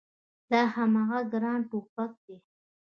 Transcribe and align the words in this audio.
دا 0.51 0.61
هماغه 0.75 1.19
ګران 1.31 1.59
ټوپګ 1.69 2.11
دی 2.25 2.35